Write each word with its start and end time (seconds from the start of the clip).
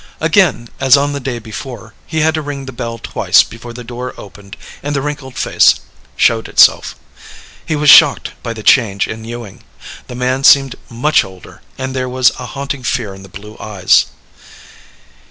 Again, 0.19 0.67
as 0.79 0.97
on 0.97 1.13
the 1.13 1.19
day 1.19 1.37
before, 1.37 1.93
he 2.07 2.21
had 2.21 2.33
to 2.33 2.41
ring 2.41 2.65
the 2.65 2.71
bell 2.71 2.97
twice 2.97 3.43
before 3.43 3.71
the 3.71 3.83
door 3.83 4.15
opened 4.17 4.57
and 4.81 4.95
the 4.95 5.01
wrinkled 5.03 5.35
face 5.37 5.75
showed 6.15 6.47
itself. 6.47 6.95
He 7.63 7.75
was 7.75 7.91
shocked 7.91 8.31
by 8.41 8.53
the 8.53 8.63
change 8.63 9.07
in 9.07 9.25
Ewing. 9.25 9.61
The 10.07 10.15
man 10.15 10.43
seemed 10.43 10.73
much 10.89 11.23
older 11.23 11.61
and 11.77 11.95
there 11.95 12.09
was 12.09 12.31
a 12.39 12.47
haunting 12.47 12.81
fear 12.81 13.13
in 13.13 13.21
the 13.21 13.29
blue 13.29 13.55
eyes. 13.59 14.07